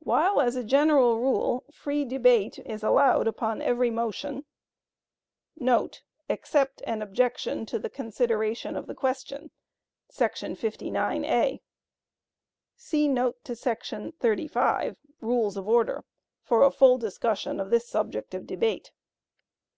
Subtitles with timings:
[0.00, 4.44] While as a general rule free debate is allowed upon every motion,*
[6.28, 9.50] [Except an "objection to the consideration of the question"[§
[10.58, 11.62] 59 (a)].
[12.76, 13.52] See note to§
[14.14, 16.04] 35, Rules of Order,
[16.42, 18.92] for a full discussion of this subject of debate.